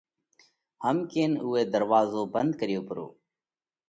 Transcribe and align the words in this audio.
هم 0.83 0.97
ڪينَ 1.11 1.31
اُوئہ 1.43 1.61
ڌروازو 1.71 2.21
ڀنڌ 2.33 2.51
ڪريو 2.59 2.81
پرو۔ 2.87 3.07